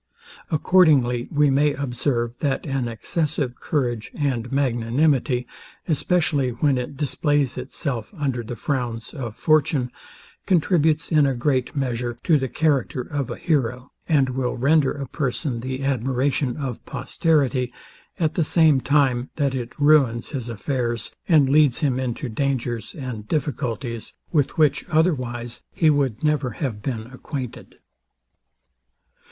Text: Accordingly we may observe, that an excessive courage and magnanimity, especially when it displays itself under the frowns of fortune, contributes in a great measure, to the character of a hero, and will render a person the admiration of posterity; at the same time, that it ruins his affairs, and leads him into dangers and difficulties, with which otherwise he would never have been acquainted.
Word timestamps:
Accordingly 0.49 1.27
we 1.31 1.51
may 1.51 1.75
observe, 1.75 2.39
that 2.39 2.65
an 2.65 2.87
excessive 2.87 3.59
courage 3.59 4.09
and 4.15 4.51
magnanimity, 4.51 5.45
especially 5.87 6.49
when 6.53 6.79
it 6.79 6.97
displays 6.97 7.55
itself 7.55 8.11
under 8.17 8.41
the 8.41 8.55
frowns 8.55 9.13
of 9.13 9.35
fortune, 9.35 9.91
contributes 10.47 11.11
in 11.11 11.27
a 11.27 11.35
great 11.35 11.75
measure, 11.75 12.17
to 12.23 12.39
the 12.39 12.47
character 12.49 13.01
of 13.01 13.29
a 13.29 13.37
hero, 13.37 13.91
and 14.09 14.29
will 14.29 14.57
render 14.57 14.91
a 14.91 15.05
person 15.07 15.59
the 15.59 15.83
admiration 15.83 16.57
of 16.57 16.83
posterity; 16.87 17.71
at 18.19 18.33
the 18.33 18.43
same 18.43 18.81
time, 18.81 19.29
that 19.35 19.53
it 19.53 19.79
ruins 19.79 20.29
his 20.31 20.49
affairs, 20.49 21.15
and 21.27 21.47
leads 21.47 21.81
him 21.81 21.99
into 21.99 22.27
dangers 22.27 22.95
and 22.95 23.27
difficulties, 23.27 24.13
with 24.31 24.57
which 24.57 24.83
otherwise 24.89 25.61
he 25.71 25.91
would 25.91 26.23
never 26.23 26.49
have 26.57 26.81
been 26.81 27.05
acquainted. 27.13 27.75